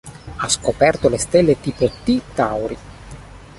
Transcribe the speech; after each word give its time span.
Ha 0.37 0.49
scoperto 0.49 1.09
le 1.09 1.19
stelle 1.19 1.61
tipo 1.61 1.87
T 1.87 2.21
Tauri. 2.33 2.77